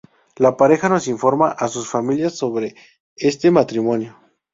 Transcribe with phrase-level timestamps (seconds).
[0.37, 2.73] La pareja no informa a sus familias sobre
[3.15, 4.17] este matrimonio.